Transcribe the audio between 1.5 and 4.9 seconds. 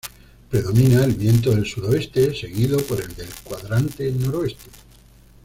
del sudoeste, seguido por el del cuadrante noroeste.